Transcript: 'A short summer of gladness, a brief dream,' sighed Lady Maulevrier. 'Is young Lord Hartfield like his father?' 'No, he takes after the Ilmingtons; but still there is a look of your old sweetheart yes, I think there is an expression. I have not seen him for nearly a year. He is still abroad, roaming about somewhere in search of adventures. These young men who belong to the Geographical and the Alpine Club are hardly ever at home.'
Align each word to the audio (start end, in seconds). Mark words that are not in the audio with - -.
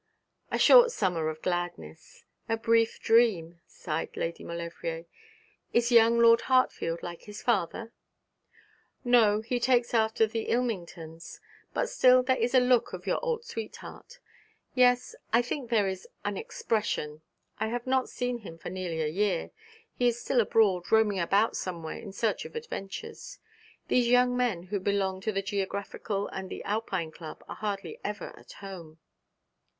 'A 0.51 0.57
short 0.57 0.91
summer 0.91 1.29
of 1.29 1.43
gladness, 1.43 2.25
a 2.49 2.57
brief 2.57 2.99
dream,' 2.99 3.61
sighed 3.67 4.17
Lady 4.17 4.43
Maulevrier. 4.43 5.05
'Is 5.73 5.91
young 5.91 6.17
Lord 6.17 6.41
Hartfield 6.41 7.03
like 7.03 7.25
his 7.25 7.43
father?' 7.43 7.93
'No, 9.03 9.41
he 9.41 9.59
takes 9.59 9.93
after 9.93 10.25
the 10.25 10.45
Ilmingtons; 10.47 11.39
but 11.75 11.87
still 11.87 12.23
there 12.23 12.39
is 12.39 12.55
a 12.55 12.59
look 12.59 12.93
of 12.93 13.05
your 13.05 13.23
old 13.23 13.45
sweetheart 13.45 14.17
yes, 14.73 15.13
I 15.31 15.43
think 15.43 15.69
there 15.69 15.87
is 15.87 16.07
an 16.25 16.35
expression. 16.35 17.21
I 17.59 17.67
have 17.67 17.85
not 17.85 18.09
seen 18.09 18.39
him 18.39 18.57
for 18.57 18.71
nearly 18.71 19.03
a 19.03 19.07
year. 19.07 19.51
He 19.93 20.07
is 20.07 20.19
still 20.19 20.41
abroad, 20.41 20.91
roaming 20.91 21.19
about 21.19 21.55
somewhere 21.55 21.97
in 21.99 22.11
search 22.11 22.43
of 22.43 22.55
adventures. 22.55 23.37
These 23.87 24.07
young 24.07 24.35
men 24.35 24.63
who 24.63 24.79
belong 24.79 25.21
to 25.21 25.31
the 25.31 25.43
Geographical 25.43 26.27
and 26.29 26.49
the 26.49 26.63
Alpine 26.63 27.11
Club 27.11 27.43
are 27.47 27.57
hardly 27.57 27.99
ever 28.03 28.35
at 28.35 28.53
home.' 28.53 28.97